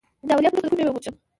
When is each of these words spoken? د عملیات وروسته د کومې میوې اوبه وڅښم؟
د 0.27 0.29
عملیات 0.33 0.51
وروسته 0.53 0.67
د 0.67 0.71
کومې 0.71 0.77
میوې 0.77 0.89
اوبه 0.89 0.99
وڅښم؟ 1.01 1.15